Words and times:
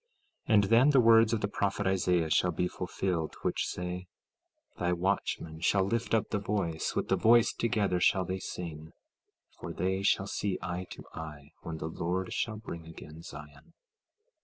16:17 0.49 0.53
And 0.55 0.63
then 0.63 0.89
the 0.89 0.99
words 0.99 1.31
of 1.31 1.41
the 1.41 1.47
prophet 1.47 1.85
Isaiah 1.85 2.31
shall 2.31 2.49
be 2.49 2.67
fulfilled, 2.67 3.35
which 3.43 3.67
say: 3.67 4.07
16:18 4.77 4.79
Thy 4.79 4.93
watchmen 4.93 5.59
shall 5.59 5.83
lift 5.83 6.15
up 6.15 6.31
the 6.31 6.39
voice; 6.39 6.95
with 6.95 7.07
the 7.09 7.15
voice 7.15 7.53
together 7.53 7.99
shall 7.99 8.25
they 8.25 8.39
sing, 8.39 8.93
for 9.59 9.71
they 9.71 10.01
shall 10.01 10.25
see 10.25 10.57
eye 10.59 10.87
to 10.89 11.03
eye 11.13 11.51
when 11.61 11.77
the 11.77 11.85
Lord 11.85 12.33
shall 12.33 12.57
bring 12.57 12.87
again 12.87 13.21
Zion. 13.21 13.73